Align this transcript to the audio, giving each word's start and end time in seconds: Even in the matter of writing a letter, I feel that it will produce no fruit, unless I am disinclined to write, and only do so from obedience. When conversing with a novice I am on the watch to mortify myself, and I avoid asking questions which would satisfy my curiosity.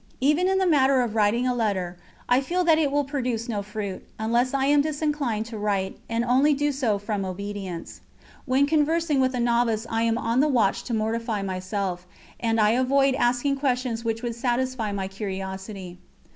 Even 0.19 0.47
in 0.47 0.57
the 0.57 0.65
matter 0.65 1.01
of 1.01 1.13
writing 1.13 1.45
a 1.47 1.53
letter, 1.53 1.95
I 2.27 2.41
feel 2.41 2.63
that 2.63 2.79
it 2.79 2.91
will 2.91 3.03
produce 3.03 3.47
no 3.47 3.61
fruit, 3.61 4.03
unless 4.17 4.51
I 4.51 4.65
am 4.65 4.81
disinclined 4.81 5.45
to 5.45 5.59
write, 5.59 5.99
and 6.09 6.25
only 6.25 6.55
do 6.55 6.71
so 6.71 6.97
from 6.97 7.23
obedience. 7.23 8.01
When 8.45 8.65
conversing 8.65 9.19
with 9.19 9.35
a 9.35 9.39
novice 9.39 9.85
I 9.91 10.01
am 10.01 10.17
on 10.17 10.39
the 10.39 10.47
watch 10.47 10.83
to 10.85 10.95
mortify 10.95 11.43
myself, 11.43 12.07
and 12.39 12.59
I 12.59 12.71
avoid 12.71 13.13
asking 13.13 13.57
questions 13.57 14.03
which 14.03 14.23
would 14.23 14.33
satisfy 14.33 14.91
my 14.91 15.07
curiosity. 15.07 15.99